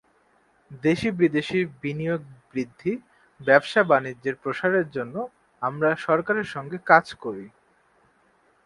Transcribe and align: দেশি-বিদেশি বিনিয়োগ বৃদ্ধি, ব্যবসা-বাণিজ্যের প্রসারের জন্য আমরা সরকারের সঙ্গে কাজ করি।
দেশি-বিদেশি 0.83 1.59
বিনিয়োগ 1.81 2.21
বৃদ্ধি, 2.51 2.93
ব্যবসা-বাণিজ্যের 3.39 4.35
প্রসারের 4.35 4.87
জন্য 4.89 5.15
আমরা 5.61 5.89
সরকারের 6.07 6.47
সঙ্গে 6.55 6.77
কাজ 6.85 7.05
করি। 7.15 7.45